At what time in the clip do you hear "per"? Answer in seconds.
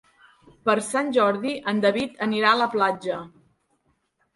0.69-0.75